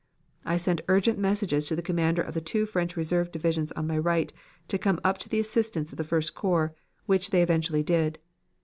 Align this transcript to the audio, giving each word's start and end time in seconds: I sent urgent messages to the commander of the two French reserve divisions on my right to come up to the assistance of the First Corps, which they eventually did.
I 0.47 0.57
sent 0.57 0.81
urgent 0.87 1.19
messages 1.19 1.67
to 1.67 1.75
the 1.75 1.83
commander 1.83 2.23
of 2.23 2.33
the 2.33 2.41
two 2.41 2.65
French 2.65 2.97
reserve 2.97 3.31
divisions 3.31 3.71
on 3.73 3.85
my 3.85 3.99
right 3.99 4.33
to 4.67 4.79
come 4.79 4.99
up 5.03 5.19
to 5.19 5.29
the 5.29 5.39
assistance 5.39 5.91
of 5.93 5.99
the 5.99 6.03
First 6.03 6.33
Corps, 6.33 6.73
which 7.05 7.29
they 7.29 7.43
eventually 7.43 7.83
did. 7.83 8.17